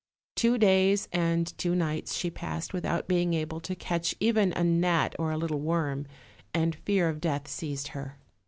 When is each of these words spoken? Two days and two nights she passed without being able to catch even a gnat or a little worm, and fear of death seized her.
Two 0.35 0.57
days 0.57 1.07
and 1.13 1.55
two 1.59 1.75
nights 1.75 2.15
she 2.15 2.31
passed 2.31 2.73
without 2.73 3.07
being 3.07 3.35
able 3.35 3.59
to 3.59 3.75
catch 3.75 4.15
even 4.19 4.51
a 4.53 4.63
gnat 4.63 5.15
or 5.19 5.29
a 5.31 5.37
little 5.37 5.59
worm, 5.59 6.07
and 6.55 6.73
fear 6.73 7.07
of 7.07 7.21
death 7.21 7.47
seized 7.47 7.89
her. 7.89 8.17